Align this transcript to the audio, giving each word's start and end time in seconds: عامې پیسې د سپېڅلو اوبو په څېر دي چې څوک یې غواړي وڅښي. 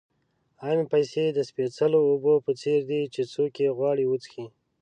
عامې 0.63 0.85
پیسې 0.93 1.23
د 1.31 1.39
سپېڅلو 1.49 1.99
اوبو 2.11 2.33
په 2.45 2.51
څېر 2.61 2.79
دي 2.89 3.01
چې 3.13 3.21
څوک 3.33 3.53
یې 3.63 3.69
غواړي 3.77 4.05
وڅښي. 4.07 4.45